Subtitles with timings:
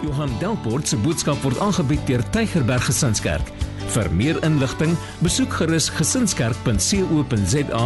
[0.00, 3.50] Johan Delport se boodskap word aangebied deur Tygerberg Gesinskerk.
[3.90, 7.82] Vir meer inligting, besoek gerus gesinskerk.co.za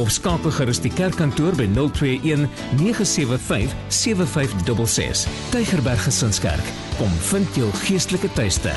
[0.00, 2.46] of skakel gerus die kerkkantoor by 021
[2.78, 5.26] 975 7566.
[5.52, 8.72] Tygerberg Gesinskerk, kom vind jou geestelike tuiste.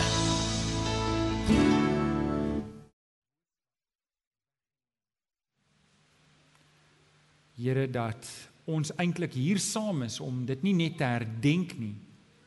[7.61, 8.27] Here dat
[8.65, 11.93] ons eintlik hier saam is om dit nie net te herdenk nie,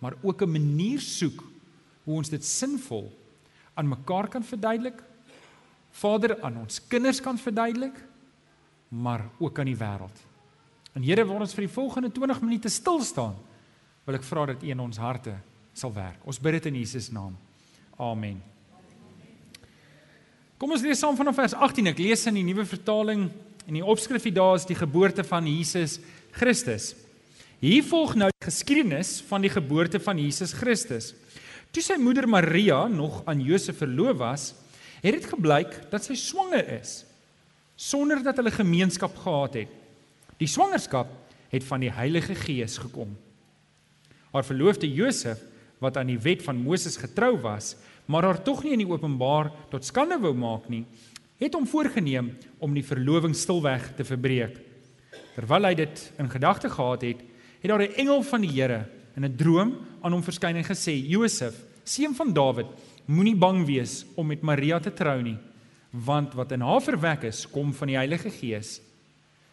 [0.05, 1.41] maar ook 'n manier soek
[2.05, 3.09] hoe ons dit sinvol
[3.75, 5.03] aan mekaar kan verduidelik.
[5.91, 8.05] Vader aan ons kinders kan verduidelik,
[8.89, 10.19] maar ook aan die wêreld.
[10.93, 13.35] En Here, waar ons vir die volgende 20 minute stil staan,
[14.05, 15.35] wil ek vra dat U in ons harte
[15.73, 16.21] sal werk.
[16.25, 17.37] Ons bid dit in Jesus naam.
[17.97, 18.43] Amen.
[20.59, 21.87] Kom ons lees saam vanaf vers 18.
[21.87, 23.31] Ek lees in die nuwe vertaling
[23.67, 26.01] en die opskrif hier daar is die geboorte van Jesus
[26.31, 27.04] Christus.
[27.65, 31.15] Hier volg nou die geskiedenis van die geboorte van Jesus Christus.
[31.73, 34.45] Toe sy moeder Maria nog aan Josef verloof was,
[35.01, 37.07] het dit gebleik dat sy swanger is
[37.81, 39.73] sonder dat hulle gemeenskap gehad het.
[40.39, 41.09] Die swangerskap
[41.51, 43.17] het van die Heilige Gees gekom.
[44.31, 45.41] Haar verloofde Josef,
[45.83, 47.75] wat aan die wet van Moses getrou was,
[48.07, 50.85] maar haar tog nie in die openbaar tot skande wou maak nie,
[51.41, 54.61] het hom voorgenem om die verloving stilweg te verbreek.
[55.35, 57.31] Terwyl hy dit in gedagte gehad het,
[57.65, 60.93] het daar 'n engel van die Here in 'n droom aan hom verskyn en gesê:
[61.09, 62.67] "Josef, seun van Dawid,
[63.07, 65.39] moenie bang wees om met Maria te trou nie,
[65.91, 68.81] want wat in haar verwek is, kom van die Heilige Gees.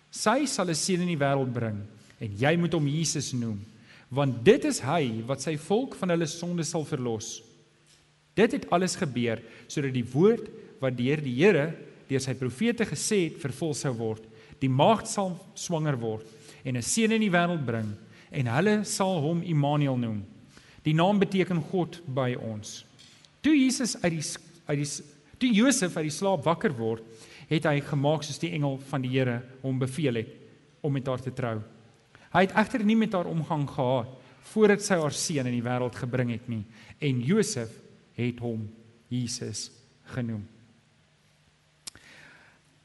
[0.10, 1.82] Sy sal 'n seun in die wêreld bring
[2.20, 3.66] en jy moet hom Jesus noem,
[4.10, 7.42] want dit is hy wat sy volk van hulle sondes sal verlos."
[8.36, 10.50] Dit het alles gebeur sodat die woord
[10.82, 11.74] wat deur die Here
[12.08, 14.24] deur sy profete gesê het vervul sou word.
[14.60, 16.26] Die maagd sal swanger word
[16.64, 17.96] en 'n seun in die wêreld bring
[18.32, 20.26] en hulle sal hom Immanuel noem.
[20.84, 22.86] Die naam beteken God by ons.
[23.42, 24.24] Toe Jesus uit die
[24.66, 25.04] uit die
[25.38, 27.04] toe Josef uit die slaap wakker word,
[27.50, 30.30] het hy gemaak soos die engel van die Here hom beveel het
[30.82, 31.60] om met haar te trou.
[32.32, 34.08] Hy het egter nie met haar omgang gehad
[34.54, 36.64] voordat sy haar seun in die wêreld gebring het nie
[37.00, 37.74] en Josef
[38.16, 38.70] het hom
[39.10, 39.70] Jesus
[40.14, 40.46] genoem.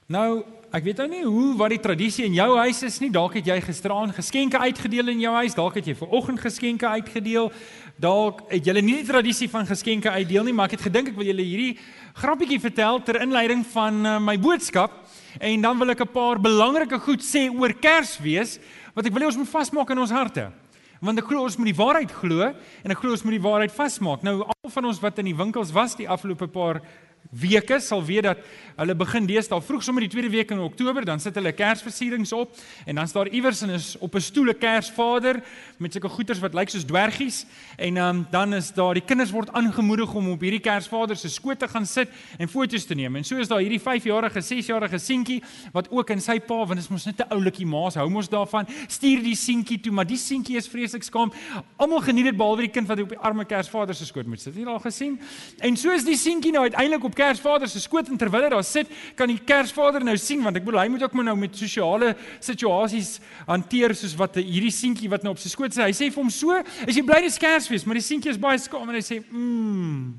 [0.07, 3.09] Nou, ek weet nou nie hoe wat die tradisie in jou huis is nie.
[3.11, 6.87] Dalk het jy gisteraan geskenke uitgedeel in jou huis, dalk het jy ver oggend geskenke
[6.87, 7.49] uitgedeel.
[7.99, 11.17] Dalk het julle nie die tradisie van geskenke uitdeel nie, maar ek het gedink ek
[11.19, 11.73] wil julle hierdie
[12.21, 14.95] grappietjie vertel ter inleiding van uh, my boodskap.
[15.43, 18.61] En dan wil ek 'n paar belangrike goed sê oor Kersfees
[18.95, 20.53] wat ek wil hê ons moet vasmaak in ons harte.
[21.03, 23.75] Want ek glo ons moet die waarheid glo en ek glo ons moet die waarheid
[23.75, 24.23] vasmaak.
[24.23, 26.81] Nou almal van ons wat in die winkels was die afgelope paar
[27.31, 28.39] weke sal weet dat
[28.77, 32.53] hulle begin deesdae vroeg sommer die tweede week in Oktober dan sit hulle kersversierings op
[32.87, 35.43] en dan staan iewers in is op 'n stoel 'n kersvader
[35.79, 39.53] met sulke goeters wat lyk soos dwergies en um, dan is daar die kinders word
[39.53, 43.17] aangemoedig om op hierdie kersvader se skoot te gaan sit en foto's te neem.
[43.17, 46.85] En so is daar hierdie 5-jarige 6-jarige seentjie wat ook in sy pa want dit
[46.85, 50.17] is mos net 'n oulikie maas hou mos daarvan stuur die seentjie toe maar die
[50.17, 51.33] seentjie is vreeslik skaam.
[51.77, 54.55] Almal geniet dit behalwe die kind wat op die arme kersvader se skoot moet sit.
[54.55, 55.21] Het jy al gesien?
[55.59, 58.67] En so is die seentjie nou uiteindelik op Kersvader se skoot en terwyl hy daar
[58.67, 61.57] sit, kan die Kersvader nou sien want ek bedoel hy moet ook maar nou met
[61.57, 62.13] sosiale
[62.45, 63.17] situasies
[63.49, 65.85] hanteer soos wat hierdie seentjie wat nou op sy skoot sit.
[65.85, 66.53] Hy sê vir hom so,
[66.87, 70.15] "Is jy bly dis Kersfees?" Maar die seentjie is baie skaam en hy sê, "Mmm."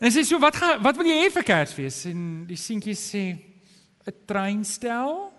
[0.00, 2.94] En hy sê so, "Wat gaan wat wil jy hê vir Kersfees?" En die seentjie
[2.94, 3.38] sê,
[4.06, 5.35] "’n Treinstel."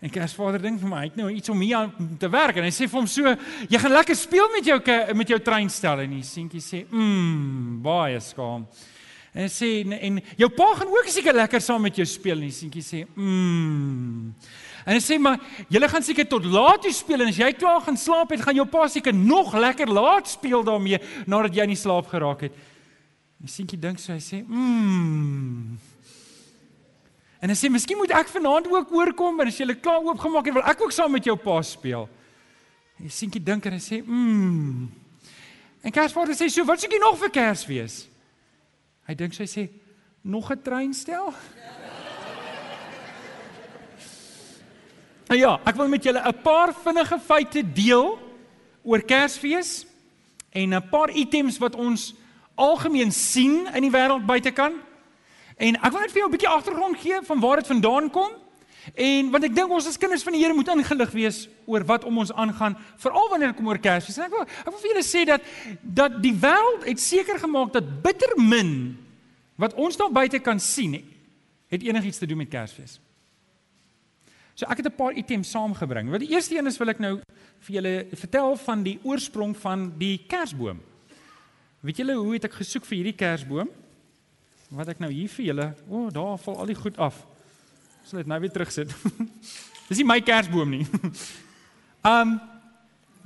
[0.00, 2.64] En Kersvader dink vir my, hy het nou iets om hier aan te werk en
[2.64, 3.34] hy sê vir hom so,
[3.68, 4.78] jy gaan lekker speel met jou
[5.18, 8.64] met jou treinstel en die seentjie sê, "Mmm, baie skaam."
[9.34, 12.48] En sê en, en jou pa gaan ook seker lekker saam met jou speel en
[12.48, 14.34] die seentjie sê, "Mmm."
[14.86, 15.38] En hy sê maar,
[15.68, 18.56] "Julle gaan seker tot laat toe speel en as jy klaar gaan slaap het, gaan
[18.56, 22.52] jou pa seker nog lekker laat speel daarmee nadat jy in slaap geraak het."
[23.36, 25.89] Die seentjie dink so, hy sê, "Mmm."
[27.40, 30.54] En hy sê miskien moet ek vanaand ook oorkom en as jy klaar oopgemaak het,
[30.54, 32.08] wil ek ook saam met jou pa speel.
[32.98, 34.90] En die seentjie dink en hy sê, "Mmm."
[35.82, 38.08] En Kersvader sê, "So, wat soek jy nog vir Kersfees?"
[39.06, 39.68] Hy dink so hy sê,
[40.22, 41.34] "Nog 'n treinstel?"
[45.30, 48.18] ja, ek wil met julle 'n paar vinnige feite deel
[48.82, 49.86] oor Kersfees
[50.52, 52.14] en 'n paar items wat ons
[52.54, 54.89] algemeen sien in die wêreld buitekant.
[55.60, 58.30] En ek wil net vir jou 'n bietjie agtergrond gee van waar dit vandaan kom.
[58.94, 62.04] En want ek dink ons as kinders van die Here moet ingelig wees oor wat
[62.04, 64.16] om ons aangaan, veral wanneer dit kom oor Kersfees.
[64.16, 65.42] En ek wil ek wil vir julle sê dat
[65.82, 68.96] dat die wêreld het seker gemaak dat bitter min
[69.60, 70.96] wat ons daar buite kan sien
[71.68, 72.98] het enigiets te doen met Kersfees.
[74.54, 76.10] So ek het 'n paar items saamgebring.
[76.10, 77.20] Wat die eerste een is wil ek nou
[77.60, 80.80] vir julle vertel van die oorsprong van die kersboom.
[81.80, 83.68] Weet julle hoe het ek gesoek vir hierdie kersboom?
[84.70, 87.16] Wat ek nou hier vir julle, o, oh, daar val al die goed af.
[88.06, 88.92] Sal dit nou weer terugsit.
[89.88, 90.86] Dis nie my kersboom nie.
[92.00, 92.38] Um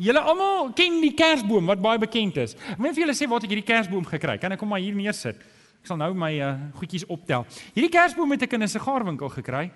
[0.03, 2.57] julle almal ken die kersboom wat baie bekend is.
[2.73, 4.35] Ek wil vir julle sê waar ek hierdie kersboom gekry.
[4.43, 5.39] Kan ek hom maar hier neersit?
[5.79, 6.49] Ek sal nou my uh,
[6.81, 7.47] goedjies optel.
[7.77, 9.69] Hierdie kersboom het ek in 'n sigaarwinkel gekry.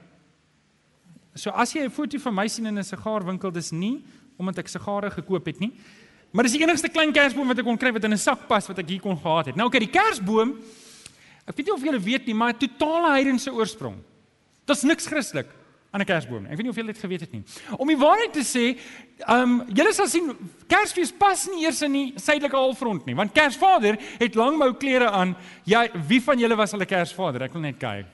[1.38, 4.02] So as jy 'n foto van my sien in 'n sigaarwinkel, dis nie
[4.36, 5.70] omdat ek sigare gekoop het nie.
[6.32, 8.66] Maar dis die enigste klein kersboom wat ek kon kry wat in 'n sak pas
[8.66, 9.56] wat ek hier kon gehad het.
[9.56, 10.58] Nou oké, okay, die kersboom
[11.48, 13.96] Ek weet nie of julle weet nie, maar totale heidense oorsprong.
[14.68, 15.48] Dit's niks Christelik
[15.90, 16.44] aan 'n kersboom.
[16.44, 17.42] Ek weet nie of julle dit geweet het nie.
[17.76, 18.76] Om die waarheid te sê,
[19.24, 20.36] ehm um, julle sal sien
[20.68, 25.36] Kersfees pas nie eers in die suidelike halfrond nie, want Kersvader het langmou klere aan.
[25.64, 27.42] Ja, wie van julle was al 'n Kersvader?
[27.42, 28.06] Ek wil net kyk.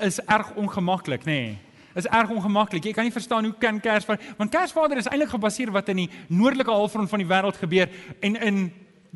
[0.00, 1.24] Is erg ongemaklik, nê?
[1.24, 1.58] Nee
[1.96, 2.84] is erg ongemaklik.
[2.84, 6.10] Jy kan nie verstaan hoe kan Kersvader, want Kersvader is eintlik gebaseer wat in die
[6.28, 7.88] noordelike halfrond van die wêreld gebeur
[8.20, 8.58] en in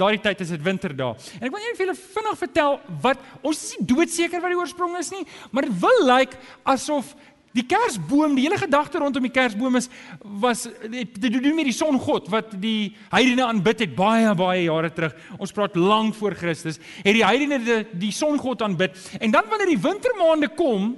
[0.01, 1.19] daardie tyd is dit winter daar.
[1.39, 4.61] En ek wil net vir julle vinnig vertel wat ons is nie doodseker wat die
[4.61, 7.15] oorsprong is nie, maar dit wil lyk like asof
[7.57, 9.89] die Kersboom, die hele gedagte rondom die Kersboom is
[10.43, 15.17] was dit doen met die songod wat die heidene aanbid het baie baie jare terug.
[15.39, 16.79] Ons praat lank voor Christus.
[17.03, 18.99] Het die heidene die, die songod aanbid.
[19.19, 20.93] En dan wanneer die wintermaande kom,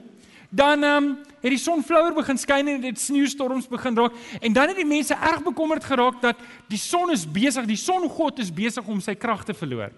[0.51, 1.13] dan ehm um,
[1.43, 4.89] het die son flouer begin skyn en dit sneeustorms begin raak en dan het die
[4.89, 6.39] mense erg bekommerd geraak dat
[6.71, 9.91] die son is besig, die songod is besig om sy krag te verloor.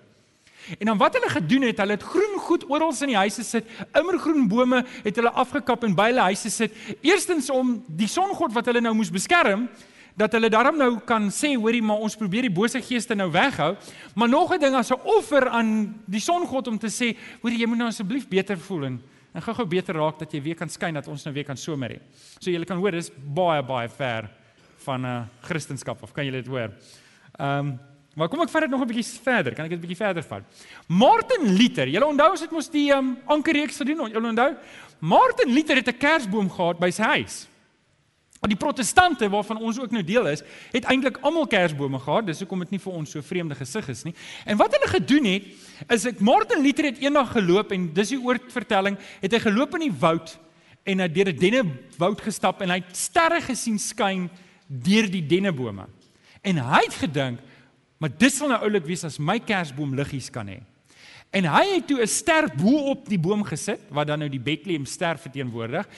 [0.81, 3.67] En dan wat hulle gedoen het, hulle het groen goed oral in die huise sit,
[3.93, 6.73] immergroen bome het hulle afgekap en by hulle huise sit.
[7.05, 9.69] Eerstens om die songod wat hulle nou moes beskerm,
[10.17, 13.75] dat hulle daarom nou kan sê, hoorie, maar ons probeer die bose geeste nou weghou,
[14.15, 17.67] maar nog 'n ding as 'n offer aan die songod om te sê, hoorie, jy
[17.67, 19.03] moet nou asseblief beter voel en
[19.35, 21.97] en gou-gou beter raak dat jy weer kan skyn dat ons nou weer kan somer
[21.97, 21.99] hê.
[22.39, 24.31] So julle kan hoor dis baie baie ver
[24.85, 26.71] van 'n uh, eh, Christendom of kan julle dit hoor?
[27.39, 27.79] Ehm um,
[28.15, 29.55] maar kom ek vat dit nog 'n bietjie verder.
[29.55, 30.43] Kan ek dit 'n bietjie verder vat?
[30.87, 34.55] Martin Luther, julle onthou as dit mos die ehm um, ankerreeks gedoen, julle onthou?
[35.01, 37.49] Martin Luther het 'n kersboom gehad by sy huis.
[38.45, 42.27] Maar die protestante waarvan ons ook nou deel is, het eintlik almal kersbome gehad.
[42.29, 44.13] Dis hoekom dit nie vir ons so vreemde gesig is nie.
[44.45, 45.47] En wat hulle gedoen het,
[45.97, 49.87] is ek Martin Luther het eendag geloop en dis die oortvertelling, het hy geloop in
[49.87, 50.35] die woud
[50.85, 54.29] en hy deur 'n dennewoud gestap en hy het sterre gesien skyn
[54.69, 55.89] deur die dennebome.
[56.45, 57.41] En hy het gedink,
[57.97, 60.61] maar dis sal nou oulik wees as my kersboom liggies kan hê.
[61.33, 64.39] En hy het toe 'n ster bo op die boom gesit wat dan nou die
[64.39, 65.89] Bethlehem ster verteenwoordig.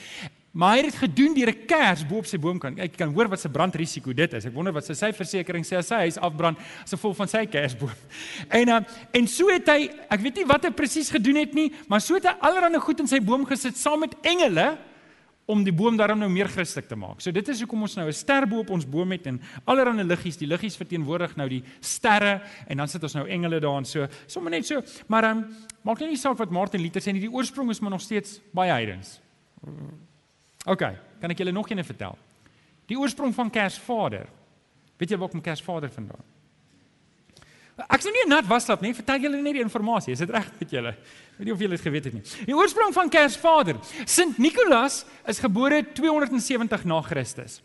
[0.57, 2.79] Maar hy het dit gedoen deur 'n kers bo op sy boomkant.
[2.79, 4.45] Ek kan hoor wat se brandrisiko dit is.
[4.45, 7.45] Ek wonder wat sy sy versekerings sê as sy huis afbrand as gevolg van sy
[7.45, 7.91] kersboom.
[8.49, 8.81] En uh,
[9.13, 12.15] en so het hy, ek weet nie wat hy presies gedoen het nie, maar so
[12.15, 14.77] het hy allerlei goed in sy boom gesit saam met engele
[15.45, 17.21] om die boom daarom nou meer Christelik te maak.
[17.21, 20.03] So dit is hoekom ons nou 'n ster bo op ons boom het en allerlei
[20.03, 23.85] liggies, die liggies verteenwoordig nou die sterre en dan sit ons nou engele daar en
[23.85, 24.07] so.
[24.25, 25.45] Sommige net so, maar um,
[25.83, 28.71] maak nie saak wat Martin Luther sê nie, die oorsprong is maar nog steeds baie
[28.71, 29.21] heidens.
[30.67, 30.83] OK,
[31.21, 32.17] kan ek julle nog een vertel?
[32.87, 34.27] Die oorsprong van Kersvader.
[34.97, 36.25] Weet julle waar kom Kersvader vandaan?
[37.85, 40.15] Ek sou nie net waslap nie, vertel julle net die inligting.
[40.15, 40.95] Is dit reg met julle?
[41.37, 42.23] Weet nie of julle dit geweet het nie.
[42.49, 43.77] Die oorsprong van Kersvader.
[44.09, 47.59] Sint Nikolaas is gebore 270 na Christus.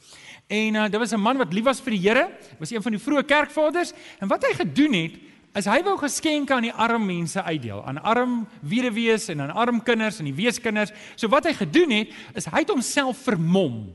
[0.52, 2.28] En uh, dit was 'n man wat lief was vir die Here,
[2.58, 5.14] was een van die vroeë kerkvaders en wat hy gedoen het,
[5.54, 9.82] is hy wou geskenke aan die arm mense uitdeel, aan arm weduwees en aan arm
[9.84, 10.94] kinders en die weeskinders.
[11.14, 13.92] So wat hy gedoen het, is hy het homself vermom.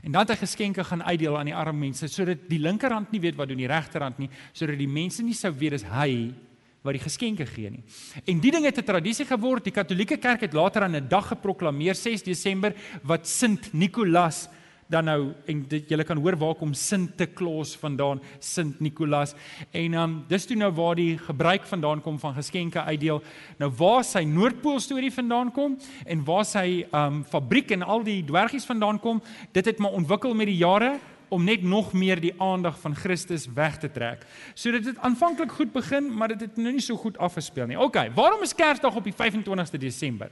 [0.00, 3.20] En dan het hy geskenke gaan uitdeel aan die arm mense sodat die linkerhand nie
[3.22, 6.32] weet wat doen die regterhand nie, sodat die mense nie sou weet dis hy
[6.80, 7.82] wat die geskenke gee nie.
[8.24, 9.64] En die ding het 'n tradisie geword.
[9.64, 14.48] Die Katolieke Kerk het later aan 'n dag geproklaameer 6 Desember wat Sint Nikolaas
[14.90, 19.34] dan nou en julle kan hoor waar kom Sinte Klaus vandaan, Sint Nikolaas.
[19.70, 23.22] En dan um, dis toe nou waar die gebruik vandaan kom van geskenke uitdeel.
[23.62, 28.20] Nou waar sy Noordpool storie vandaan kom en waar sy um fabriek en al die
[28.26, 30.96] dwergies vandaan kom, dit het maar ontwikkel met die jare
[31.30, 34.26] om net nog meer die aandag van Christus weg te trek.
[34.54, 37.78] So dit het aanvanklik goed begin, maar dit het nou nie so goed afgespeel nie.
[37.78, 40.30] OK, waarom is Kersdag op die 25ste Desember?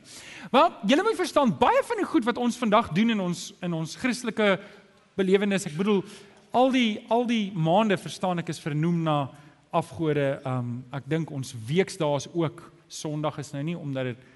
[0.50, 3.72] Wel, julle moet verstaan baie van die goed wat ons vandag doen in ons in
[3.72, 4.56] ons Christelike
[5.18, 6.02] belewenis, ek bedoel
[6.56, 9.18] al die al die maande verstaan ek is vernoem na
[9.70, 10.38] afgode.
[10.48, 14.28] Um ek dink ons weksdae is ook Sondag is nou nie omdat dit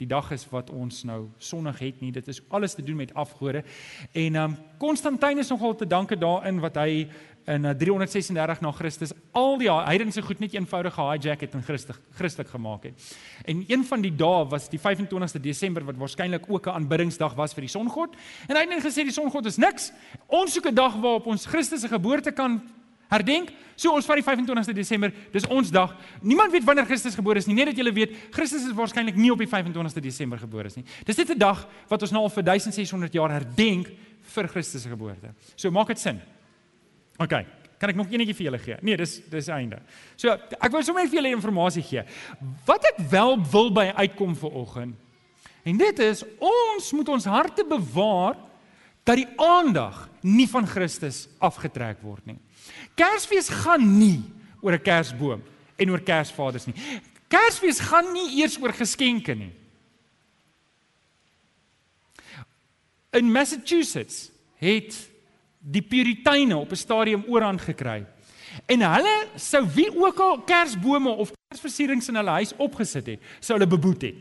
[0.00, 2.12] die dag is wat ons nou sonnig het nie.
[2.12, 3.64] Dit is alles te doen met afgode.
[4.12, 7.08] En ehm um, Konstantin is nogal te danke daarin wat hy
[7.44, 11.98] in 336 eh, na Christus al die heidense goed net eenvoudig gehijack het en Christus
[12.16, 13.06] Christelik gemaak het.
[13.44, 17.54] En een van die dae was die 25ste Desember wat waarskynlik ook 'n aanbiddingsdag was
[17.54, 18.16] vir die songod.
[18.48, 19.92] En hy het net gesê die songod is niks.
[20.26, 22.62] Ons soek 'n dag waarop ons Christus se geboorte kan
[23.10, 23.52] herdenk.
[23.80, 25.94] So ons vat die 25ste Desember, dis ons dag.
[26.20, 27.56] Niemand weet wanneer Christus gebore is nie.
[27.56, 30.84] Net dat julle weet, Christus is waarskynlik nie op die 25ste Desember gebore is nie.
[31.08, 33.90] Dis net 'n dag wat ons nou al vir 1600 jaar herdenk
[34.34, 35.32] vir Christus se geboorte.
[35.56, 36.20] So maak dit sin.
[37.18, 37.34] OK.
[37.80, 38.76] Kan ek nog eenetjie vir julle gee?
[38.82, 39.80] Nee, dis dis einde.
[40.16, 42.04] So ek wil sommer vir julle inligting gee.
[42.66, 44.94] Wat ek wel wil by uitkom vir oggend.
[45.64, 48.36] En dit is ons moet ons harte bewaar
[49.04, 52.38] dat die aandag nie van Christus afgetrek word nie.
[52.94, 54.22] Kersfees gaan nie
[54.60, 55.42] oor 'n kersboom
[55.76, 56.74] en oor Kersvaders nie.
[57.28, 59.52] Kersfees gaan nie eers oor geskenke nie.
[63.12, 65.10] In Massachusetts het
[65.58, 68.06] die Puriteine op 'n stadium oorhand gekry.
[68.66, 73.58] En hulle sou wie ook al kersbome of kersversierings in hulle huis opgesit het, sou
[73.58, 74.14] hulle beboet het.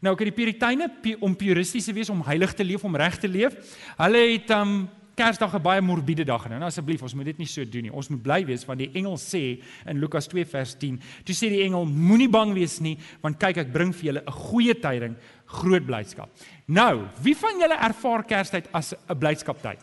[0.00, 0.90] Nou kyk die Puriteine
[1.20, 3.56] om puristies te wees, om heilig te leef, om reg te leef.
[3.96, 6.58] Hulle het um Kersdag 'n baie morbiede dag genoem.
[6.58, 7.92] Nou asseblief, ons moet dit nie so doen nie.
[7.92, 11.48] Ons moet bly wees want die engel sê in Lukas 2 vers 10, toe sê
[11.48, 15.16] die engel moenie bang wees nie, want kyk ek bring vir julle 'n goeie tyding,
[15.46, 16.28] groot blydskap.
[16.68, 19.80] Nou, wie van julle ervaar Kerstyd as 'n blydskaptyd?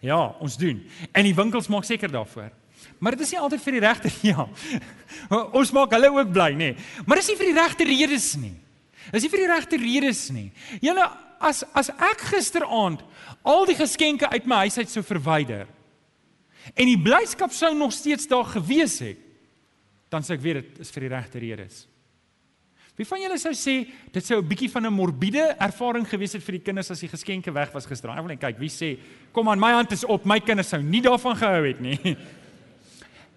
[0.00, 0.82] Ja, ons doen.
[1.12, 2.50] En die winkels maak seker daarvoor.
[2.98, 4.48] Maar dit is nie altyd vir die regte ja.
[5.52, 6.76] Ons maak hulle ook bly, nê.
[7.06, 8.54] Maar dis nie vir die regte redes nie.
[9.10, 10.52] Dis nie vir die regte redes nie.
[10.80, 11.10] Julle
[11.42, 13.02] as as ek gisteraand
[13.42, 15.66] al die geskenke uit my huis uit sou verwyder
[16.74, 19.18] en die blydskap sou nog steeds daar gewees het,
[20.12, 21.80] dan sou ek weet dit is vir die regte redes.
[22.98, 23.74] Wie van julle sou sê
[24.12, 27.08] dit sou 'n bietjie van 'n morbiede ervaring gewees het vir die kinders as die
[27.08, 28.10] geskenke weg was gister?
[28.10, 28.98] Ek wil net kyk wie sê
[29.32, 31.98] kom aan my hand is op my kinders sou nie daarvan gehou het nie.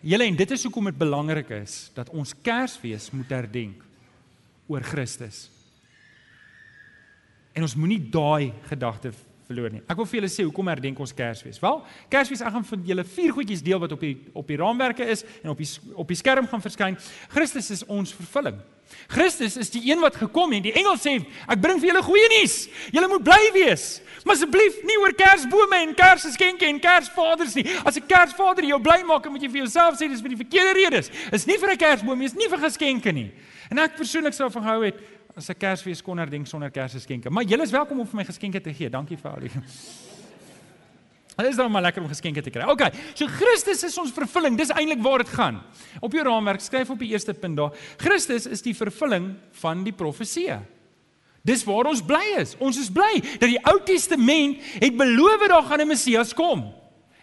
[0.03, 3.81] Julle en dit is hoekom dit belangrik is dat ons Kersfees moet herdenk
[4.67, 5.50] oor Christus.
[7.53, 9.13] En ons moenie daai gedagte
[9.48, 9.82] verloor nie.
[9.86, 11.60] Ek wil vir julle sê hoekom herdenk ons Kersfees?
[11.62, 15.06] Wel, Kersfees ek gaan vir julle vier goedjies deel wat op die op die raamwerke
[15.06, 16.98] is en op die op die skerm gaan verskyn.
[17.34, 18.58] Christus is ons vervulling.
[19.10, 20.64] Christus is die een wat gekom het.
[20.66, 21.16] Die engel sê,
[21.50, 22.58] ek bring vir julle goeie nuus.
[22.94, 23.86] Julle moet bly wees.
[24.25, 27.66] Maar asseblief nie oor Kersbome en Kersgeskenke en Kersvaders nie.
[27.86, 30.74] As 'n Kersvader jou bly maak, moet jy vir jouself sê dis vir die verkeerde
[30.74, 31.12] redes.
[31.32, 33.32] Is nie vir 'n Kersboom nie, is nie vir geskenke nie.
[33.70, 34.96] En ek persoonlik sou van gehou het
[35.36, 37.30] as 'n Kersfees kon herdenk sonder Kersgeskenke.
[37.30, 38.89] Maar julle is welkom om vir my geskenke te gee.
[38.89, 39.51] Dankie vir al die
[41.36, 42.63] Dit is dan maar lekker om geskenke te kry.
[42.63, 42.94] OK.
[43.13, 44.56] So Christus is ons vervulling.
[44.58, 45.62] Dis eintlik waar dit gaan.
[46.00, 47.75] Op jou raamwerk skryf op die eerste punt daar.
[47.98, 50.62] Christus is die vervulling van die profeseë.
[51.44, 52.56] Dis waar ons bly is.
[52.58, 56.72] Ons is bly dat die Ou Testament het beloof daar gaan 'n Messias kom.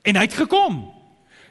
[0.05, 0.93] En hy het gekom.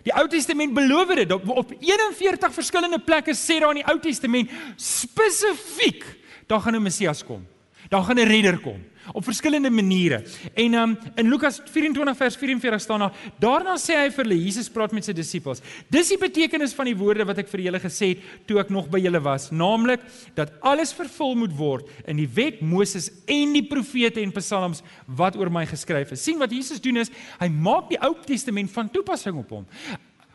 [0.03, 4.49] Die Ou Testament beloof dit op 41 verskillende plekke sê daar in die Ou Testament
[4.75, 6.20] spesifiek
[6.51, 7.47] daar gaan 'n Messias kom.
[7.89, 8.81] Daar gaan 'n redder kom
[9.13, 10.23] op verskillende maniere.
[10.53, 14.69] En um, in Lukas 24 vers 44 staan daar, daarna sê hy vir hulle, Jesus
[14.69, 15.61] praat met sy disippels.
[15.89, 18.89] Dis die betekenis van die woorde wat ek vir julle gesê het toe ek nog
[18.93, 20.03] by julle was, naamlik
[20.37, 25.35] dat alles vervul moet word in die wet, Moses en die profete en psalms wat
[25.39, 26.23] oor my geskryf is.
[26.23, 29.65] sien wat Jesus doen is, hy maak die Ou Testament van toepassing op hom.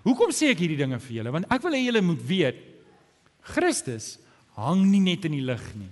[0.03, 1.33] Hoekom sê ek hierdie dinge vir julle?
[1.33, 2.63] Want ek wil hê julle moet weet
[3.47, 4.17] Christus
[4.57, 5.91] hang nie net in die lug nie.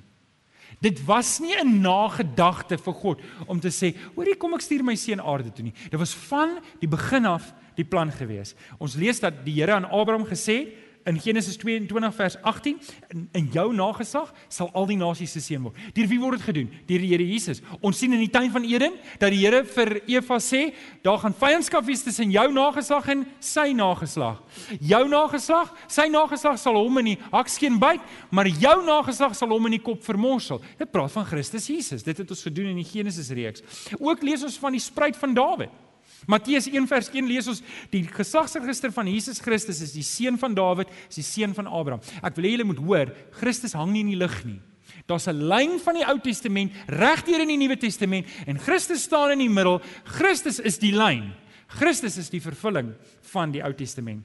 [0.81, 4.95] Dit was nie 'n nagedagte vir God om te sê, "Hoorie, kom ek stuur my
[4.95, 8.55] seun aarde toe nie." Dit was van die begin af die plan gewees.
[8.79, 12.81] Ons lees dat die Here aan Abraham gesê het, in Genesis 22 vers 18
[13.13, 15.77] in, in jou nageslag sal al die nasies se seën word.
[15.97, 16.71] Deur wie word dit gedoen?
[16.89, 17.61] Deur die Here Jesus.
[17.85, 20.67] Ons sien in die tuin van Eden dat die Here vir Eva sê,
[21.05, 24.41] daar gaan vyandskap wees tussen jou nageslag en sy nageslag.
[24.81, 29.69] Jou nageslag, sy nageslag sal hom in die hakskeen byt, maar jou nageslag sal hom
[29.69, 30.63] in die kop vermorsel.
[30.81, 32.07] Dit praat van Christus Jesus.
[32.07, 33.65] Dit het ons gedoen in die Genesis reeks.
[34.01, 35.84] Ook lees ons van die spruit van Dawid.
[36.27, 37.63] Matteus 1 vers 1 lees ons
[37.93, 42.01] die geslagsregister van Jesus Christus is die seun van Dawid, is die seun van Abraham.
[42.23, 44.61] Ek wil hê julle moet hoor, Christus hang nie in die lug nie.
[45.07, 49.33] Daar's 'n lyn van die Ou Testament regdeur in die Nuwe Testament en Christus staan
[49.33, 49.81] in die middel.
[50.05, 51.33] Christus is die lyn.
[51.69, 52.95] Christus is die vervulling
[53.33, 54.25] van die Ou Testament.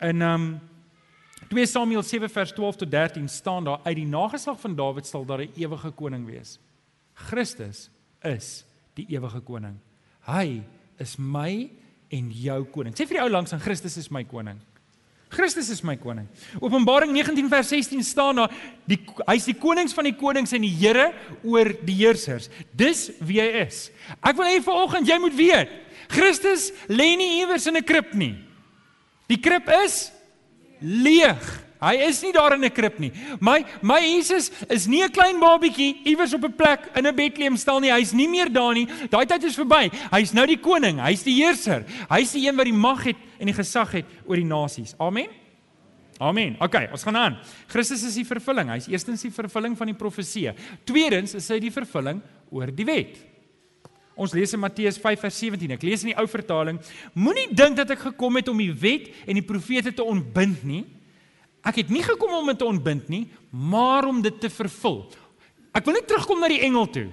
[0.00, 0.60] In um
[1.48, 5.24] 2 Samuel 7 vers 12 tot 13 staan daar uit die nageslag van Dawid sal
[5.24, 6.58] daar 'n ewige koning wees.
[7.14, 7.90] Christus
[8.22, 9.78] is die ewige koning.
[10.26, 10.62] Hy
[11.02, 11.68] is my
[12.12, 12.94] en jou koning.
[12.94, 14.60] Sê vir die ou langs aan Christus is my koning.
[15.28, 16.28] Christus is my koning.
[16.62, 18.52] Openbaring 19 vers 16 staan daar
[18.86, 21.10] die hy's die konings van die konings en die Here
[21.42, 22.48] oor die heersers.
[22.72, 23.88] Dis wie hy is.
[24.22, 25.74] Ek wil hê vanoggend jy moet weet,
[26.12, 28.36] Christus lê nie iewers in 'n krib nie.
[29.26, 30.12] Die krib is
[30.80, 31.65] leeg.
[31.86, 33.12] Hy is nie daar in 'n krib nie.
[33.40, 37.56] My my Jesus is nie 'n klein babietjie iewers op 'n plek in 'n Bethlehem
[37.56, 37.90] stal nie.
[37.90, 38.86] Hy's nie meer daar nie.
[39.10, 39.90] Daai tyd is verby.
[40.10, 40.98] Hy's nou die koning.
[40.98, 41.84] Hy's die heerser.
[42.10, 44.94] Hy's die een wat die mag het en die gesag het oor die nasies.
[44.98, 45.28] Amen.
[46.18, 46.56] Amen.
[46.60, 47.38] OK, ons gaan aan.
[47.68, 48.70] Christus is die vervulling.
[48.70, 50.54] Hy's eerstens die vervulling van die profeseë.
[50.84, 53.16] Tweedens is hy die vervulling oor die wet.
[54.16, 55.74] Ons lees in Matteus 5 vers 17.
[55.76, 56.80] Ek lees in die ou vertaling:
[57.12, 60.84] Moenie dink dat ek gekom het om die wet en die profete te ontbind nie.
[61.66, 65.00] Ek het nie gekom om dit te ontbind nie, maar om dit te vervul.
[65.74, 67.08] Ek wil net terugkom na die engel toe.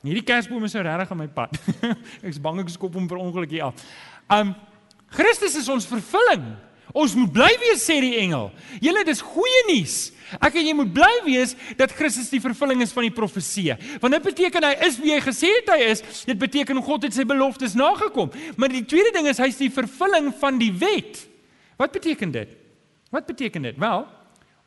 [0.00, 1.58] Hierdie kersboom is nou regtig aan my pad.
[2.24, 3.86] ek is bang ek skop hom per ongeluk hier af.
[4.32, 4.54] Um
[5.10, 6.44] Christus is ons vervulling.
[6.96, 8.48] Ons moet bly wees sê die engel.
[8.82, 9.98] Julle dis goeie nuus.
[10.38, 13.76] Ek en jy moet bly wees dat Christus die vervulling is van die profeseë.
[14.02, 16.02] Want dit beteken hy is wie hy gesê het hy is.
[16.26, 18.30] Dit beteken God het sy beloftes nagekom.
[18.56, 21.26] Maar die tweede ding is hy's die vervulling van die wet.
[21.80, 22.59] Wat beteken dit?
[23.10, 23.78] Wat beteken dit?
[23.78, 24.06] Wel,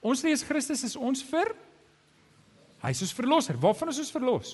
[0.03, 1.53] ons lees Christus is ons vir
[2.83, 3.55] hy is ons verlosser.
[3.55, 4.50] Waarvan is ons verlos?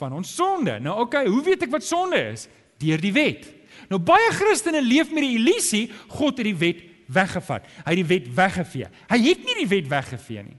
[0.00, 0.72] Van ons sonde.
[0.82, 2.48] Nou oké, okay, hoe weet ek wat sonde is?
[2.82, 3.46] Deur die wet.
[3.86, 7.68] Nou baie Christene leef met die illusie God het die wet weggevat.
[7.84, 8.88] Hy het die wet weggevee.
[9.12, 10.58] Hy het nie die wet weggevee nie.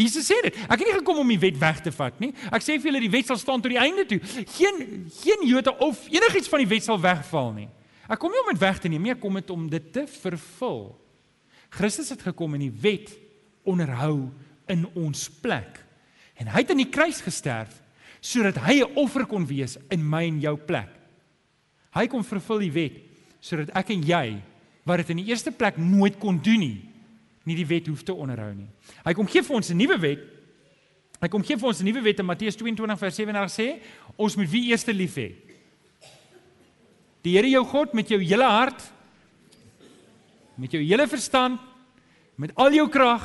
[0.00, 0.56] Jesus sê dit.
[0.64, 2.32] Ek het nie gekom om die wet weg te vat nie.
[2.48, 4.22] Ek sê vir julle die wet sal staan tot die einde toe.
[4.56, 7.68] Geen geen Jode of enigiets van die wet sal wegval nie.
[8.08, 10.06] Ek kom nie om dit weg te neem nie, ek kom dit om dit te
[10.08, 10.82] vervul.
[11.72, 13.14] Christus het gekom en die wet
[13.68, 14.28] onderhou
[14.70, 15.80] in ons plek.
[16.40, 17.78] En hy het aan die kruis gesterf
[18.22, 20.88] sodat hy 'n offer kon wees in my en jou plek.
[21.92, 23.00] Hy kom vervul die wet
[23.40, 24.42] sodat ek en jy
[24.84, 26.80] wat dit in die eerste plek nooit kon doen nie,
[27.44, 28.68] nie die wet hoef te onderhou nie.
[29.04, 30.20] Hy kom gee vir ons 'n nuwe wet.
[31.20, 33.80] Hy kom gee vir ons 'n nuwe wet in Matteus 22 vers 37 sê,
[34.16, 35.34] ons moet wie eerste lief hê?
[37.22, 38.92] Die Here jou God met jou hele hart,
[40.62, 41.60] met jou hele verstand,
[42.38, 43.24] met al jou krag,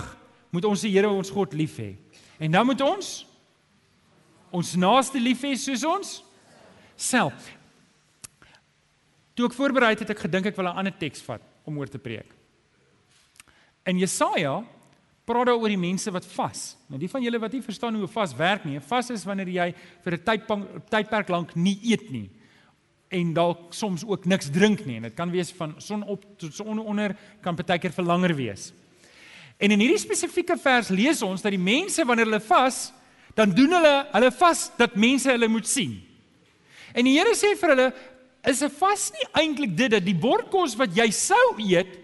[0.54, 1.94] moet ons die Here ons God lief hê.
[2.42, 3.16] En dan moet ons
[4.58, 6.12] ons naaste lief hê soos ons
[6.98, 7.50] self.
[9.38, 11.90] Toe ek voorberei het, het ek gedink ek wil 'n ander teks vat om oor
[11.92, 12.32] te preek.
[13.86, 14.64] In Jesaja
[15.26, 16.78] praat daar oor die mense wat vas.
[16.88, 19.26] Nou die van julle wat nie verstaan hoe 'n vas werk nie, 'n vas is
[19.26, 20.24] wanneer jy vir 'n
[20.90, 22.30] tydperk lank nie eet nie
[23.10, 26.54] en dalk soms ook niks drink nie en dit kan wees van son op tot
[26.54, 28.74] son onder kan baie keer vir langer wees.
[29.58, 32.92] En in hierdie spesifieke vers lees ons dat die mense wanneer hulle vas,
[33.38, 35.96] dan doen hulle hulle vas dat mense hulle moet sien.
[36.94, 37.88] En die Here sê vir hulle
[38.48, 42.00] is 'n vas nie eintlik dit dat die bordkos wat jy sou eet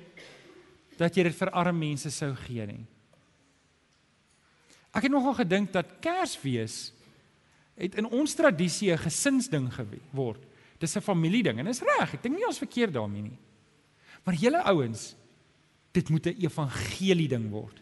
[0.97, 2.85] dat jy dit vir arme mense sou gee nie.
[4.93, 6.93] Ek het nogal gedink dat Kersfees
[7.75, 10.41] het in ons tradisie 'n gesinsding geword.
[10.83, 12.13] Dis 'n familieding en is reg.
[12.13, 13.37] Ek dink nie ons verkeerd daarmee nie.
[14.23, 15.15] Maar julle ouens,
[15.91, 17.81] dit moet 'n evangelie ding word.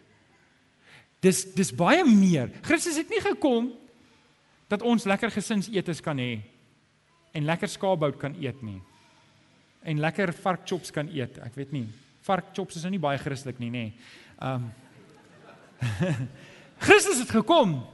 [1.20, 2.50] Dis dis baie meer.
[2.62, 3.72] Christus het nie gekom
[4.68, 6.40] dat ons lekker gesinsetes kan hê
[7.32, 8.80] en lekker skaapbout kan eet nie.
[9.82, 11.38] En lekker varkchops kan eet.
[11.38, 11.88] Ek weet nie.
[12.20, 13.92] Varkchops is nou nie baie Christelik nie, nê.
[14.40, 14.72] Um
[16.86, 17.86] Christus het gekom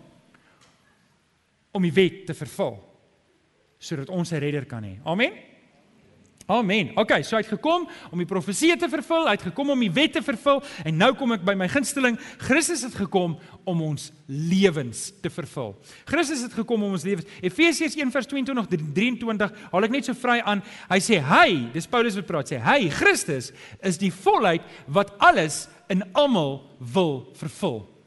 [1.73, 2.88] om die wet te vervul
[3.79, 4.99] sodat ons 'n redder kan hê.
[5.05, 5.33] Amen.
[6.49, 6.95] Amen.
[6.97, 9.91] OK, so hy het gekom om die profesie te vervul, hy het gekom om die
[9.93, 12.17] wet te vervul en nou kom ek by my gunsteling.
[12.41, 13.35] Christus het gekom
[13.69, 15.75] om ons lewens te vervul.
[16.09, 17.29] Christus het gekom om ons lewens.
[17.45, 20.65] Efesiërs 1:22-23 haal ek net so vry aan.
[20.89, 23.53] Hy sê hy, dis Paulus wat praat, sê hy, Christus
[23.85, 27.98] is die volheid wat alles in almal wil vervul.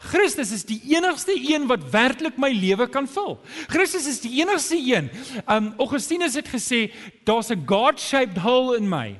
[0.00, 3.36] Christus is die enigste een wat werklik my lewe kan vul.
[3.68, 5.10] Christus is die enigste een.
[5.44, 6.88] Um Augustinus het gesê
[7.24, 9.16] daar's 'n God-shaped hole in my.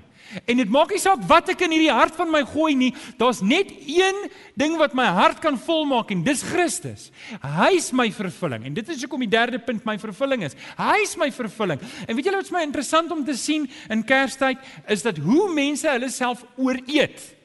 [0.46, 3.40] En dit maak nie saak wat ek in hierdie hart van my gooi nie, daar's
[3.42, 7.10] net een ding wat my hart kan volmaak en dis Christus.
[7.42, 8.64] Hy's my vervulling.
[8.64, 10.56] En dit is hoekom die derde punt my vervulling is.
[10.78, 11.80] Hy's my vervulling.
[12.06, 15.88] En weet julle wat's my interessant om te sien in Kerstyd is dat hoe mense
[15.88, 17.39] hulle self ooreet.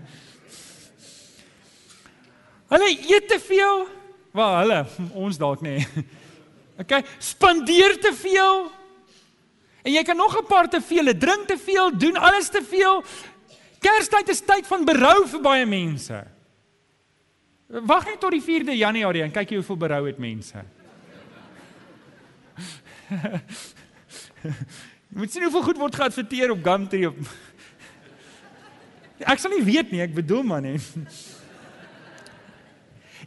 [2.74, 3.88] hulle eet te veel.
[4.34, 5.62] Wel, hulle, ons dalk.
[5.62, 5.88] Nee.
[6.74, 8.72] Okay, spandeer te veel.
[9.86, 13.04] En jy kan nog 'n paar te veel, drink te veel, doen alles te veel.
[13.80, 16.24] Kerstyd is tyd van berou vir baie mense.
[17.68, 20.64] Wag net tot die 4de Januarie en kyk jy hoeveel berou het mense.
[25.14, 27.18] Jy moet sien hoeveel goed word geadverteer op Gumtree op
[29.26, 30.82] Ek sal nie weet nie, ek bedoel maar net.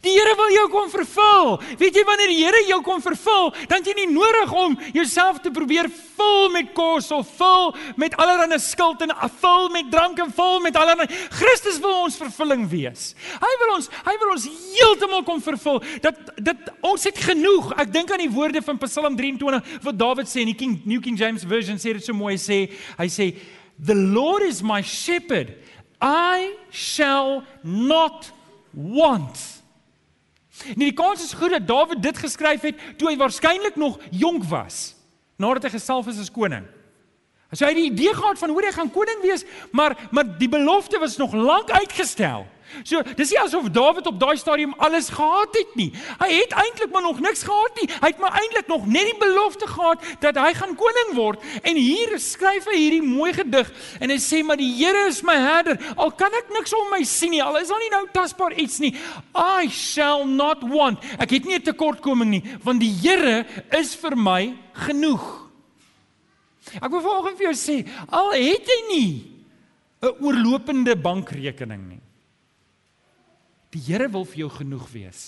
[0.03, 1.55] Die Here wil jou kom vervul.
[1.79, 5.51] Weet jy wanneer die Here jou kom vervul, dan jy nie nodig om jouself te
[5.53, 10.59] probeer vul met kos of vul met allerlei skuld en vul met drank en vul
[10.65, 13.11] met allerlei Christus wil ons vervulling wees.
[13.41, 15.81] Hy wil ons hy wil ons heeltemal kom vervul.
[16.03, 17.73] Dat dit ons het genoeg.
[17.81, 21.01] Ek dink aan die woorde van Psalm 23 wat Dawid sê in die King New
[21.01, 22.67] King James version sê dit so mooi sê.
[22.99, 23.33] Hy sê
[23.77, 25.57] the Lord is my shepherd.
[26.01, 28.31] I shall not
[28.71, 29.37] want.
[30.75, 34.45] Nie die kans is goed dat Dawid dit geskryf het toe hy waarskynlik nog jonk
[34.49, 34.95] was,
[35.37, 36.65] nadat hy gesalf is as koning.
[37.53, 40.99] As hy die idee gehad van hoe hy gaan koning wees, maar maar die belofte
[40.99, 42.47] was nog lank uitgestel.
[42.83, 45.89] So, dis nie asof Dawid op daai stadium alles gehad het nie.
[46.19, 47.87] Hy het eintlik maar nog niks gehad nie.
[48.01, 51.43] Hy het maar eintlik nog net die belofte gehad dat hy gaan koning word.
[51.63, 55.35] En hier skryf hy hierdie mooi gedig en hy sê maar die Here is my
[55.41, 55.79] herder.
[55.97, 58.79] Al kan ek niks om my sien nie, al is daar nie nou tasbaar iets
[58.83, 58.93] nie.
[59.33, 61.03] I shall not want.
[61.17, 65.47] Ek het nie 'n tekortkoming nie, want die Here is vir my genoeg.
[66.81, 69.11] Ek wil vanoggend vir jou sê, al het jy nie
[70.01, 72.06] 'n oorlopende bankrekening nie.
[73.77, 75.27] Die Here wil vir jou genoeg wees.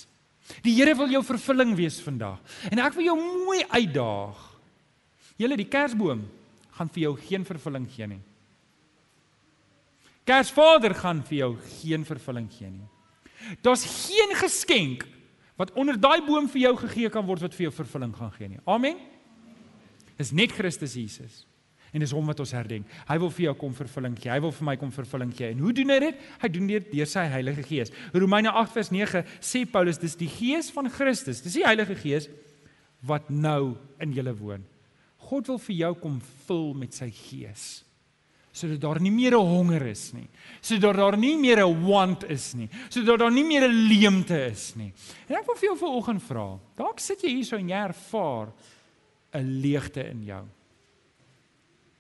[0.66, 2.40] Die Here wil jou vervulling wees vandag.
[2.74, 4.40] En ek wil jou mooi uitdaag.
[5.40, 6.26] Julle die Kersboom
[6.80, 8.22] gaan vir jou geen vervulling gee nie.
[10.30, 12.88] Kersvader gaan vir jou geen vervulling gee nie.
[13.66, 15.06] Daar's geen geskenk
[15.60, 18.50] wat onder daai boom vir jou gegee kan word wat vir jou vervulling gaan gee
[18.52, 18.62] nie.
[18.66, 19.00] Amen.
[20.20, 21.46] Dis net Christus Jesus.
[21.94, 22.86] En dis hom wat ons herdenk.
[23.08, 24.30] Hy wil vir jou kom vervulling gee.
[24.32, 25.50] Hy wil vir my kom vervulling gee.
[25.56, 26.16] En hoe doen hy dit?
[26.44, 27.94] Hy doen dit deur sy Heilige Gees.
[28.14, 31.42] Romeine 8:9 sê Paulus dis die Gees van Christus.
[31.42, 32.30] Dis die Heilige Gees
[33.02, 34.66] wat nou in julle woon.
[35.30, 37.84] God wil vir jou kom vul met sy Gees.
[38.52, 40.28] Sodat daar nie meer 'n honger is nie.
[40.62, 42.70] Sodat daar nie meer 'n want is nie.
[42.90, 44.94] Sodat daar nie meer 'n leemte is nie.
[45.30, 46.60] En ek wil vir jou vanoggend vra.
[46.76, 48.52] Dalk sit jy hier so en jy ervaar
[49.34, 50.46] 'n leegte in jou.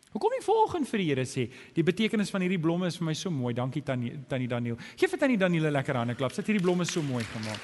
[0.10, 1.45] Hoekom nie volgens vir die Here sê,
[1.76, 3.54] die betekenis van hierdie blomme is vir my so mooi.
[3.54, 4.80] Dankie tannie tannie Daniel.
[4.98, 6.34] Geef vir tannie Daniel 'n lekker hande klap.
[6.34, 7.62] Sy het hierdie blomme so mooi gemaak.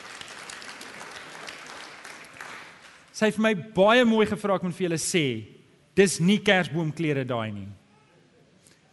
[3.11, 5.45] Sy het vir my baie mooi gevra ek moet vir julle sê,
[5.95, 7.67] dis nie kersboomklere daai nie.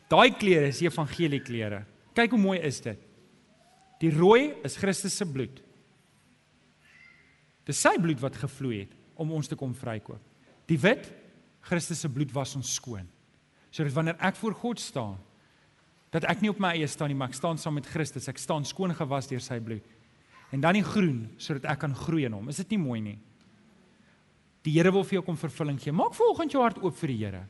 [0.09, 1.85] Daai klere is evangelie klere.
[2.15, 2.99] Kyk hoe mooi is dit.
[4.01, 5.61] Die rooi is Christus se bloed.
[7.67, 10.21] Dis sy bloed wat gevloei het om ons te kom vrykoop.
[10.67, 11.13] Die wit,
[11.61, 13.12] Christus se bloed was ons skoon
[13.73, 15.19] sodat wanneer ek voor God staan
[16.13, 18.29] dat ek nie op my eie staan nie, maar ek staan saam met Christus.
[18.29, 19.87] Ek staan skoon gewas deur sy bloed.
[20.53, 22.51] En dan die groen sodat ek kan groei in hom.
[22.53, 23.17] Is dit nie mooi nie?
[24.63, 25.95] Die Here wil vir jou kom vervulling gee.
[25.97, 27.47] Maak volgens jou hart oop vir die Here.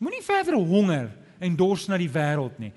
[0.00, 1.10] Moenie verder honger
[1.44, 2.72] en dors na die wêreld nie.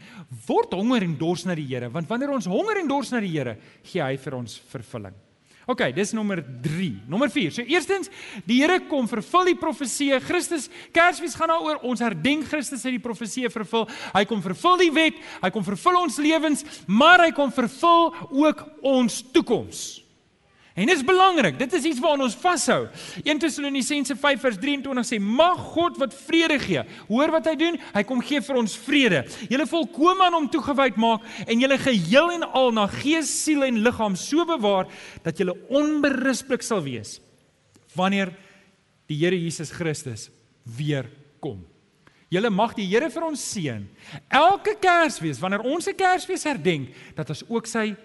[0.48, 3.32] Word honger en dors na die Here, want wanneer ons honger en dors na die
[3.32, 5.16] Here, gee hy vir ons vervulling.
[5.66, 6.90] OK, dis nommer 3.
[7.08, 7.54] Nommer 4.
[7.56, 8.12] So eerstens,
[8.48, 10.20] die Here kom vervul die profeseë.
[10.28, 13.88] Christus Kersfees gaan daaroor ons herdenk Christus het die profeseë vervul.
[14.12, 18.12] Hy kom vervul die wet, hy kom vervul ons lewens, maar hy kom vervul
[18.44, 20.03] ook ons toekoms.
[20.74, 21.60] En dit is belangrik.
[21.60, 22.88] Dit is iets waaraan ons vashou.
[23.24, 27.80] 1 Tessalonisense 5:23 sê: "Mag God wat vrede gee." Hoor wat hy doen?
[27.94, 29.26] Hy kom gee vir ons vrede.
[29.50, 33.84] Julle volkome aan hom toegewyd maak en julle geheel en al na gees, siel en
[33.84, 34.88] liggaam so bewaar
[35.24, 37.20] dat julle onberispelik sal wees
[37.96, 38.34] wanneer
[39.08, 40.32] die Here Jesus Christus
[40.64, 41.06] weer
[41.40, 41.66] kom.
[42.30, 43.86] Julle mag die Here vir ons seën.
[44.28, 47.96] Elke Kersfees, wanneer ons 'n Kersfees herdenk, dat ons ook sy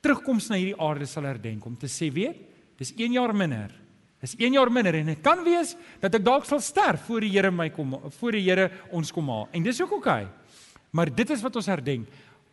[0.00, 2.38] terugkoms na hierdie aarde sal herdenk om te sê weet,
[2.80, 3.72] dis 1 jaar minder.
[4.20, 7.32] Dis 1 jaar minder en dit kan wees dat ek dalk sal sterf voor die
[7.32, 9.48] Here my kom voor die Here ons kom haal.
[9.52, 10.24] En dis ook oukei.
[10.24, 10.40] Okay.
[10.90, 12.08] Maar dit is wat ons herdenk.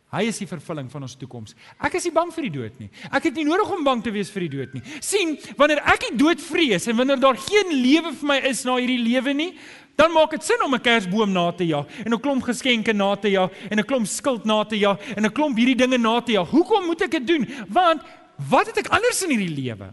[0.08, 1.52] Hy is die vervulling van ons toekoms.
[1.84, 2.88] Ek is nie bang vir die dood nie.
[3.12, 4.82] Ek het nie nodig om bang te wees vir die dood nie.
[5.04, 8.78] sien, wanneer ek die dood vrees en wanneer daar geen lewe vir my is na
[8.80, 9.52] hierdie lewe nie,
[9.98, 13.16] dan maak dit sin om 'n kersboom na te jag en 'n klomp geskenke na
[13.16, 16.20] te jag en 'n klomp skuld na te jag en 'n klomp hierdie dinge na
[16.20, 16.48] te jag.
[16.48, 17.46] Hoekom moet ek dit doen?
[17.68, 18.02] Want
[18.48, 19.92] wat het ek anders in hierdie lewe?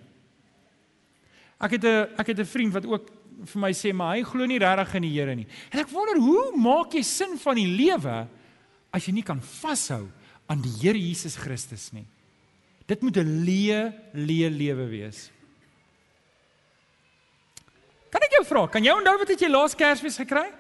[1.59, 3.09] Ek het 'n ek het 'n vriend wat ook
[3.45, 5.47] vir my sê maar hy glo nie regtig in die Here nie.
[5.71, 8.27] En ek wonder hoe maak jy sin van die lewe
[8.95, 10.05] as jy nie kan vashou
[10.47, 12.05] aan die Here Jesus Christus nie?
[12.87, 13.81] Dit moet 'n leë
[14.13, 15.31] leë lewe wees.
[18.09, 20.53] Kan ek jou vra, kan jy onthou wat het jy laas Kersfees gekry?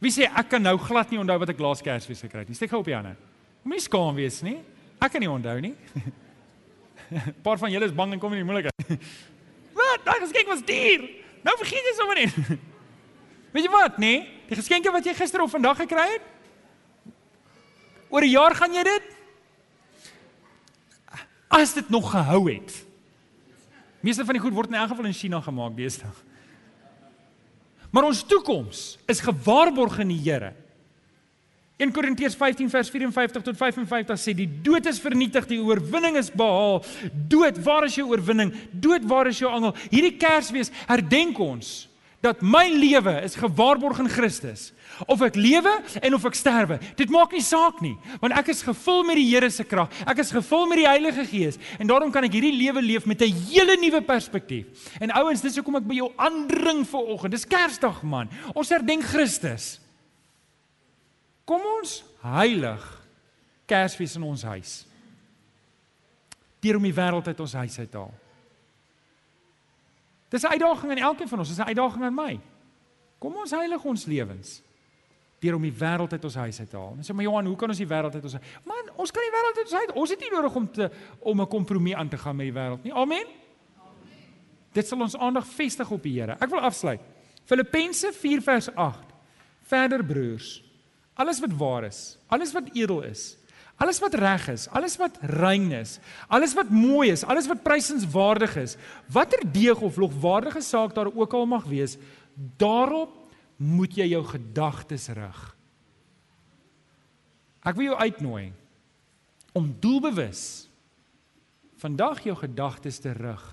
[0.00, 2.54] Wie sê ek kan nou glad nie onthou wat ek laas Kersfees gekry het nie.
[2.54, 3.16] Steek gou op die hande.
[3.64, 4.58] Moenie skaam wees nie.
[5.00, 5.74] Ek kan nie onthou nie.
[7.10, 8.74] 'n Paar van julle is bang en kom in die moeilikheid.
[9.80, 10.04] wat?
[10.04, 11.08] Daai geskenk was duur.
[11.42, 12.34] Nou vergeet jy sommer net.
[13.52, 14.06] Weet jy wat, nê?
[14.06, 14.28] Nee?
[14.48, 16.39] Die geskenke wat jy gister of vandag gekry het?
[18.10, 19.02] Oor 'n jaar gaan jy dit
[21.48, 22.84] as dit nog gehou het.
[24.00, 26.10] Meeste van die goed word in elk geval in China gemaak deesdae.
[27.90, 30.54] Maar ons toekoms is gewaarborg in die Here.
[31.80, 36.30] 1 Korintiërs 15 vers 54 tot 55 sê die dood is vernietig, die oorwinning is
[36.30, 36.84] behaal.
[37.28, 38.52] Dood, waar is jou oorwinning?
[38.70, 39.72] Dood, waar is jou angel?
[39.88, 41.89] Hierdie Kersfees herdenk ons
[42.20, 44.70] dat my lewe is gewaarborg in Christus.
[45.08, 48.60] Of ek lewe en of ek sterwe, dit maak nie saak nie, want ek is
[48.66, 49.92] gevul met die Here se krag.
[50.04, 53.22] Ek is gevul met die Heilige Gees en daarom kan ek hierdie lewe leef met
[53.22, 54.66] 'n hele nuwe perspektief.
[55.00, 57.32] En ouens, dis hoekom ek by jou aandring vir oggend.
[57.32, 58.28] Dis Kersdag man.
[58.54, 59.80] Ons herdenk Christus.
[61.46, 63.00] Kom ons heilig
[63.66, 64.86] Kersfees in ons huis.
[66.60, 68.14] Deur om die wêreld uit ons huis uit te haal.
[70.30, 72.40] Dis 'n uitdaging aan elkeen van ons, dis 'n uitdaging aan my.
[73.18, 74.62] Kom ons heilig ons lewens
[75.40, 76.94] deur om die wêreld uit ons huis uit te haal.
[76.96, 78.46] En sê maar Johan, hoe kan ons die wêreld uit ons huis?
[78.64, 79.92] Man, ons kan die wêreld uit ons uit.
[79.96, 82.82] Ons het nie nodig om te om 'n kompromie aan te gaan met die wêreld
[82.82, 82.92] nie.
[82.92, 83.26] Amen.
[83.26, 84.26] Amen.
[84.72, 86.36] Dit sal ons aandag vestig op die Here.
[86.40, 87.00] Ek wil afsluit.
[87.44, 89.06] Filippense 4 vers 8.
[89.62, 90.62] Verder broers,
[91.14, 93.36] alles wat waar is, alles wat edel is,
[93.80, 95.96] Alles wat reg is, alles wat rein is,
[96.28, 98.76] alles wat mooi is, alles wat prysenswaardig is,
[99.08, 101.96] watter deeg of logwaardige saak daar ook al mag wees,
[102.60, 103.14] daarop
[103.56, 105.40] moet jy jou gedagtes rig.
[107.64, 108.52] Ek wil jou uitnooi
[109.56, 110.68] om doelbewus
[111.80, 113.44] vandag jou gedagtes te rig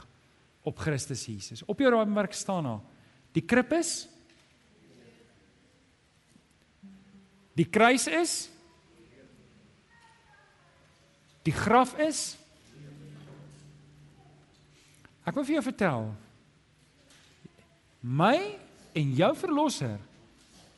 [0.68, 1.64] op Christus Jesus.
[1.68, 2.84] Op jou raamwerk staan daar:
[3.32, 4.08] Die krib is
[7.58, 8.34] Die kruis is
[11.48, 12.36] die graf is
[15.28, 16.08] Ek wil vir jou vertel
[18.08, 18.38] my
[18.96, 19.98] en jou verlosser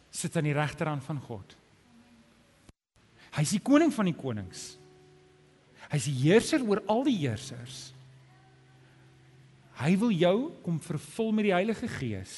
[0.09, 1.53] sit aan die regterhand van God.
[3.35, 4.63] Hy's die koning van die konings.
[5.91, 7.91] Hy's die heerser oor al die heersers.
[9.83, 12.33] Hy wil jou kom vervul met die Heilige Gees.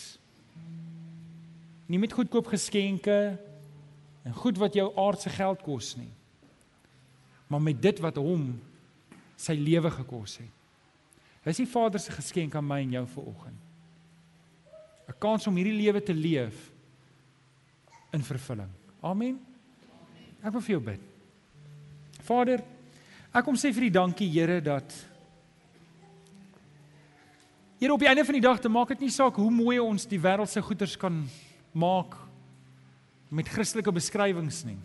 [1.88, 3.22] Nie met goedkoop geskenke
[4.28, 6.12] en goed wat jou aardse geld kos nie
[7.52, 8.54] maar met dit wat hom
[9.36, 10.52] sy lewe gekos het.
[11.44, 13.60] Dis die Vader se geskenk aan my en jou vir oggend.
[15.10, 16.72] 'n Kans om hierdie lewe te leef
[18.14, 18.70] in vervulling.
[19.02, 19.40] Amen.
[20.44, 21.02] Ek wil vir jou bid.
[22.22, 22.64] Vader,
[23.34, 24.94] ek kom sê vir U dankie Here dat
[27.80, 30.06] Here op die einde van die dag te maak dit nie saak hoe mooi ons
[30.06, 31.28] die wêreld se goeders kan
[31.74, 32.16] maak
[33.30, 34.78] met Christelike beskrywings nie.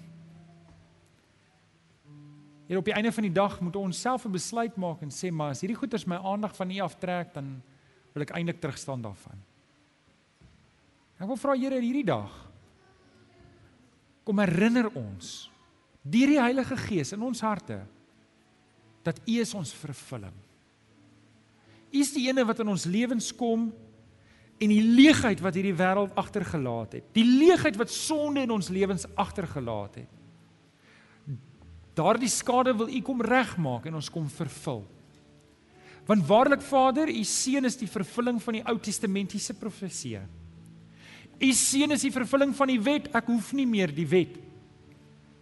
[2.66, 5.30] Hier op die einde van die dag moet ons self 'n besluit maak en sê
[5.30, 7.62] maar as hierdie goeters my aandag van U aftrek dan
[8.12, 9.38] wil ek eintlik terugstaan daarvan.
[11.20, 12.32] Ek wil vra Here hierdie dag
[14.24, 15.50] kom herinner ons
[16.02, 17.86] deur die Heilige Gees in ons harte
[19.06, 20.34] dat U is ons vervulling.
[21.92, 23.72] U is die ene wat in ons lewens kom
[24.58, 27.08] en die leegheid wat hierdie wêreld agtergelaat het.
[27.14, 30.15] Die leegheid wat sonde in ons lewens agtergelaat het.
[31.96, 34.82] Daardie skade wil U kom regmaak en ons kom vervul.
[36.06, 40.22] Want waarlik Vader, U seun is die vervulling van die Ou Testamentiese profeseë.
[41.36, 43.08] U seun is die vervulling van die wet.
[43.16, 44.36] Ek hoef nie meer die wet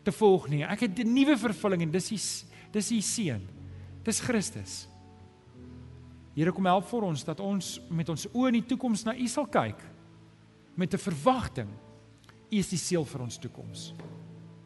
[0.04, 0.62] te volg nie.
[0.62, 2.20] Ek het 'n nuwe vervulling en dis die
[2.72, 3.42] dis U seun.
[4.04, 4.88] Dis Christus.
[6.34, 9.26] Here kom help vir ons dat ons met ons oë in die toekoms na U
[9.26, 9.80] sal kyk
[10.76, 11.68] met 'n verwagting.
[12.50, 13.94] U is die seël vir ons toekoms.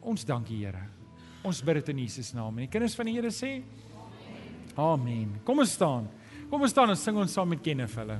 [0.01, 0.98] Ons dankie Here.
[1.43, 2.57] Ons bid dit in Jesus naam.
[2.57, 4.75] En die kinders van die Here sê Amen.
[4.75, 5.39] Amen.
[5.47, 6.09] Kom ons staan.
[6.49, 8.19] Kom ons staan en sing ons saam met Kenneth hulle.